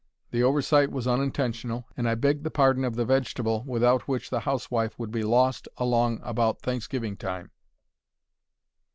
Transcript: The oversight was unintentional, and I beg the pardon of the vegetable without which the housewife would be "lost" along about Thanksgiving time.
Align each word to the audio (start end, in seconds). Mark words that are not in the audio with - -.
The 0.31 0.41
oversight 0.41 0.91
was 0.91 1.05
unintentional, 1.05 1.85
and 1.95 2.09
I 2.09 2.15
beg 2.15 2.41
the 2.41 2.49
pardon 2.49 2.83
of 2.83 2.95
the 2.95 3.05
vegetable 3.05 3.63
without 3.67 4.07
which 4.07 4.31
the 4.31 4.39
housewife 4.39 4.97
would 4.97 5.11
be 5.11 5.21
"lost" 5.23 5.67
along 5.77 6.21
about 6.23 6.59
Thanksgiving 6.59 7.15
time. 7.15 7.51